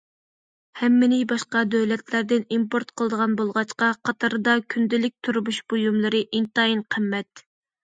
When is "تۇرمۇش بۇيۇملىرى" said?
5.31-6.25